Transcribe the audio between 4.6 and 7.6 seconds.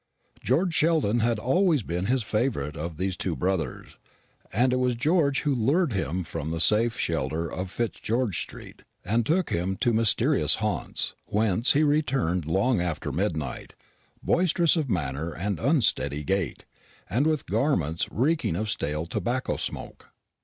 it was George who lured him from the safe shelter